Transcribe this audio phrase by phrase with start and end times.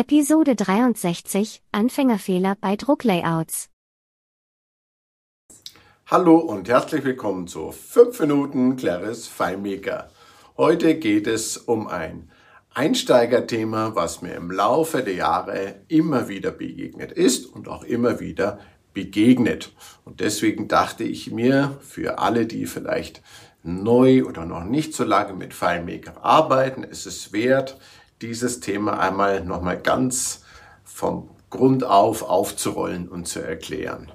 [0.00, 3.68] Episode 63 Anfängerfehler bei Drucklayouts.
[6.06, 10.08] Hallo und herzlich willkommen zu 5 Minuten Claris FileMaker.
[10.56, 12.30] Heute geht es um ein
[12.72, 18.60] Einsteigerthema, was mir im Laufe der Jahre immer wieder begegnet ist und auch immer wieder
[18.94, 19.72] begegnet.
[20.04, 23.20] Und deswegen dachte ich mir, für alle, die vielleicht
[23.64, 27.80] neu oder noch nicht so lange mit FileMaker arbeiten, ist es wert,
[28.22, 30.42] dieses Thema einmal nochmal ganz
[30.84, 34.12] vom Grund auf aufzurollen und zu erklären.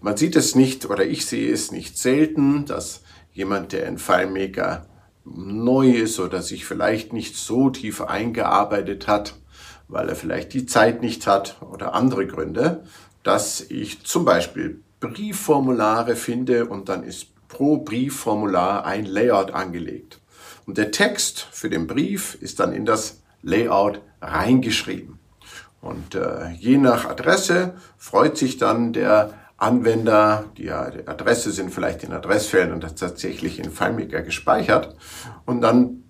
[0.00, 4.86] Man sieht es nicht oder ich sehe es nicht selten, dass jemand, der in FileMaker
[5.24, 9.36] neu ist oder sich vielleicht nicht so tief eingearbeitet hat,
[9.86, 12.82] weil er vielleicht die Zeit nicht hat oder andere Gründe,
[13.22, 20.21] dass ich zum Beispiel Briefformulare finde und dann ist pro Briefformular ein Layout angelegt.
[20.66, 25.18] Und der Text für den Brief ist dann in das Layout reingeschrieben.
[25.80, 32.12] Und äh, je nach Adresse freut sich dann der Anwender, die, Adresse sind vielleicht in
[32.12, 34.96] Adressfeldern und tatsächlich in FileMaker gespeichert.
[35.46, 36.04] Und dann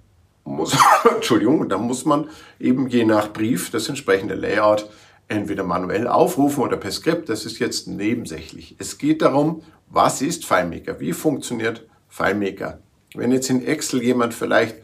[0.45, 0.77] muss,
[1.15, 2.29] Entschuldigung, dann muss man
[2.59, 4.89] eben je nach Brief das entsprechende Layout
[5.29, 7.29] entweder manuell aufrufen oder per Skript.
[7.29, 8.77] Das ist jetzt nebensächlich.
[8.79, 11.01] Es geht darum, was ist FileMaker?
[11.01, 12.79] Wie funktioniert FileMaker?
[13.15, 14.77] Wenn jetzt in Excel jemand vielleicht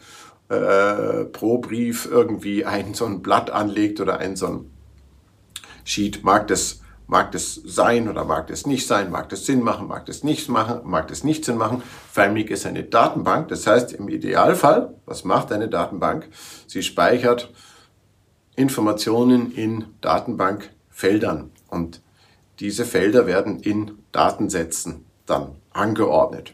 [0.49, 4.71] äh, pro Brief irgendwie ein so ein Blatt anlegt oder ein so ein
[5.83, 9.87] Sheet, mag das, mag das sein oder mag das nicht sein, mag das Sinn machen,
[9.87, 11.81] mag das nicht machen, mag das nicht Sinn machen.
[12.11, 16.29] FileMaker ist eine Datenbank, das heißt im Idealfall, was macht eine Datenbank?
[16.67, 17.51] Sie speichert
[18.55, 22.01] Informationen in Datenbankfeldern und
[22.59, 26.53] diese Felder werden in Datensätzen dann angeordnet.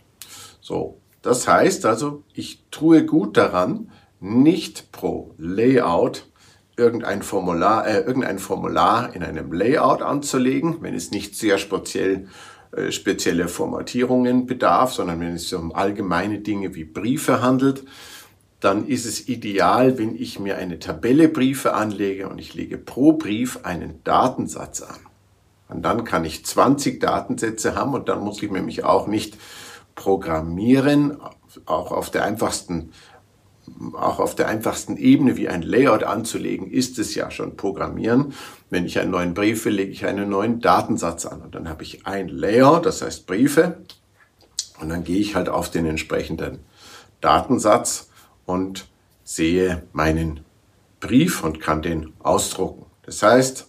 [0.62, 6.28] So, das heißt also, ich tue gut daran, nicht pro Layout
[6.78, 12.28] irgendein Formular, äh, irgendein Formular in einem Layout anzulegen, wenn es nicht sehr speziell,
[12.76, 17.86] äh, spezielle Formatierungen bedarf, sondern wenn es um allgemeine Dinge wie Briefe handelt,
[18.60, 23.14] dann ist es ideal, wenn ich mir eine Tabelle Briefe anlege und ich lege pro
[23.14, 25.00] Brief einen Datensatz an.
[25.70, 29.38] Und dann kann ich 20 Datensätze haben und dann muss ich nämlich auch nicht
[29.96, 31.18] Programmieren
[31.66, 32.92] auch auf der einfachsten
[33.94, 38.34] auch auf der einfachsten Ebene wie ein Layout anzulegen, ist es ja schon Programmieren.
[38.70, 41.84] Wenn ich einen neuen Brief will, lege ich einen neuen Datensatz an und dann habe
[41.84, 43.78] ich ein Layout, das heißt Briefe
[44.80, 46.60] und dann gehe ich halt auf den entsprechenden
[47.22, 48.10] Datensatz
[48.46, 48.88] und
[49.24, 50.42] sehe meinen
[51.00, 52.86] Brief und kann den ausdrucken.
[53.04, 53.68] Das heißt,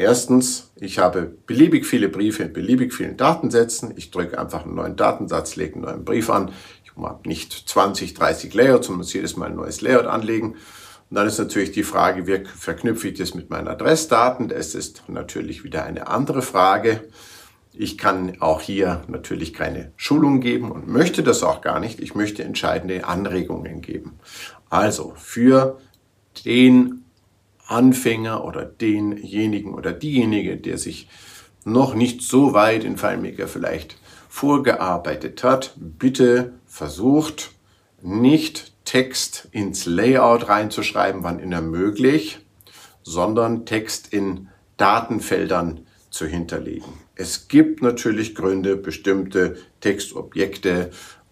[0.00, 3.94] Erstens, ich habe beliebig viele Briefe in beliebig vielen Datensätzen.
[3.96, 6.52] Ich drücke einfach einen neuen Datensatz, lege einen neuen Brief an.
[6.84, 10.52] Ich habe nicht 20, 30 Layouts und muss jedes Mal ein neues Layout anlegen.
[10.52, 14.46] Und dann ist natürlich die Frage, wie verknüpfe ich das mit meinen Adressdaten?
[14.46, 17.00] Das ist natürlich wieder eine andere Frage.
[17.72, 21.98] Ich kann auch hier natürlich keine Schulung geben und möchte das auch gar nicht.
[21.98, 24.20] Ich möchte entscheidende Anregungen geben.
[24.70, 25.80] Also für
[26.44, 27.04] den
[27.68, 31.08] Anfänger oder denjenigen oder diejenige, der sich
[31.64, 33.96] noch nicht so weit in FileMaker vielleicht
[34.28, 37.50] vorgearbeitet hat, bitte versucht
[38.02, 42.38] nicht Text ins Layout reinzuschreiben, wann immer möglich,
[43.02, 44.48] sondern Text in
[44.78, 46.92] Datenfeldern zu hinterlegen.
[47.16, 50.90] Es gibt natürlich Gründe, bestimmte Textobjekte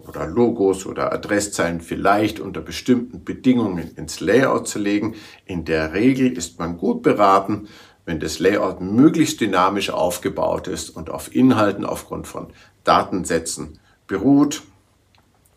[0.09, 5.15] oder Logos oder Adresszeilen vielleicht unter bestimmten Bedingungen ins Layout zu legen.
[5.45, 7.69] In der Regel ist man gut beraten,
[8.05, 12.49] wenn das Layout möglichst dynamisch aufgebaut ist und auf Inhalten aufgrund von
[12.85, 14.63] Datensätzen beruht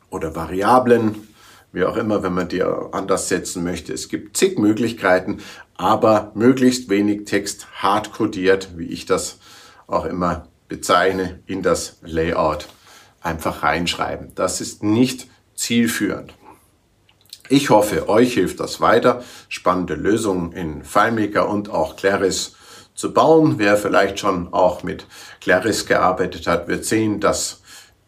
[0.10, 1.28] oder Variablen,
[1.72, 3.94] wie auch immer, wenn man die anders setzen möchte.
[3.94, 5.38] Es gibt zig Möglichkeiten,
[5.76, 9.38] aber möglichst wenig Text hart codiert, wie ich das
[9.86, 12.68] auch immer bezeichne, in das Layout
[13.22, 14.32] einfach reinschreiben.
[14.36, 16.34] Das ist nicht zielführend.
[17.50, 22.56] Ich hoffe, euch hilft das weiter, spannende Lösungen in FileMaker und auch Claris
[22.94, 23.56] zu bauen.
[23.58, 25.08] Wer vielleicht schon auch mit
[25.42, 27.62] Claris gearbeitet hat, wird sehen, dass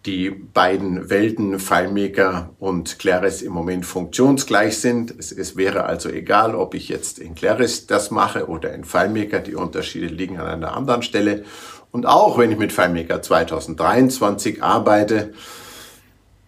[0.06, 5.14] die beiden Welten FileMaker und Claris im Moment funktionsgleich sind.
[5.18, 9.40] Es, es, wäre also egal, ob ich jetzt in Claris das mache oder in FileMaker.
[9.40, 11.44] Die Unterschiede liegen an einer anderen Stelle.
[11.92, 15.34] Und auch wenn ich mit FileMaker 2023 arbeite,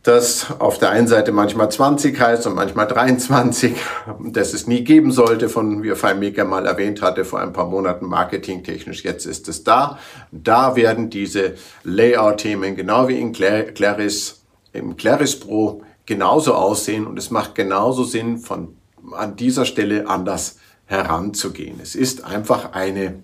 [0.04, 3.74] das auf der einen Seite manchmal 20 heißt und manchmal 23,
[4.20, 8.08] das es nie geben sollte, von wie FileMaker mal erwähnt hatte vor ein paar Monaten
[8.08, 9.06] marketingtechnisch.
[9.06, 9.98] Jetzt ist es da.
[10.32, 11.54] Da werden diese
[11.86, 18.38] Layout-Themen genau wie in Claris, im Claris Pro genauso aussehen und es macht genauso Sinn,
[18.40, 18.76] von
[19.14, 21.80] an dieser Stelle anders heranzugehen.
[21.82, 23.24] Es ist einfach eine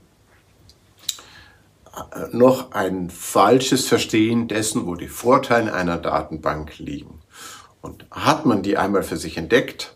[2.31, 7.21] noch ein falsches Verstehen dessen, wo die Vorteile einer Datenbank liegen.
[7.81, 9.95] Und hat man die einmal für sich entdeckt,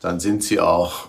[0.00, 1.08] dann sind sie auch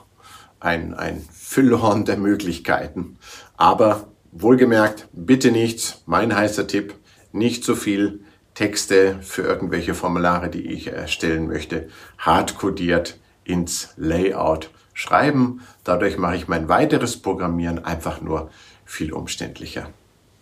[0.60, 3.18] ein, ein Füllhorn der Möglichkeiten.
[3.56, 6.96] Aber wohlgemerkt, bitte nicht, mein heißer Tipp,
[7.32, 8.22] nicht so viel
[8.54, 15.62] Texte für irgendwelche Formulare, die ich erstellen möchte, hardcodiert ins Layout schreiben.
[15.84, 18.50] Dadurch mache ich mein weiteres Programmieren einfach nur
[18.84, 19.90] viel umständlicher.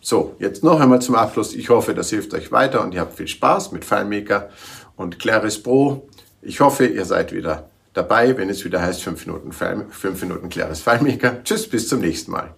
[0.08, 1.56] So, jetzt noch einmal zum Abschluss.
[1.56, 4.52] Ich hoffe, das hilft euch weiter und ihr habt viel Spaß mit FileMaker
[4.96, 6.08] und Claris Pro.
[6.44, 10.82] Ich hoffe, ihr seid wieder dabei, wenn es wieder heißt 5 Minuten, 5 Minuten Claris
[10.82, 11.44] FileMaker.
[11.44, 12.54] Tschüss, bis zum nächsten Mal.